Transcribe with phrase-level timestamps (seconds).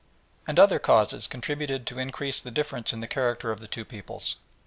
[0.47, 4.35] And other causes contributed to increase the difference in the character of the two peoples.